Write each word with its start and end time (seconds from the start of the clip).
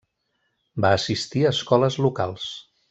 Va 0.85 0.93
assistir 1.01 1.45
a 1.47 1.53
escoles 1.59 2.03
locals. 2.09 2.53